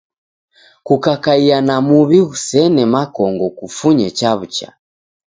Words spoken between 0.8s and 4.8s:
Kukakaia na muw'i ghusene makongo kufunye chaw'ucha.